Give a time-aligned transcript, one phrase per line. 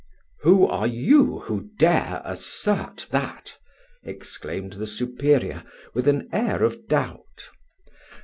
[0.41, 3.59] "Who are you, who dare assert that?"
[4.01, 7.51] exclaimed the superior, with an air of doubt.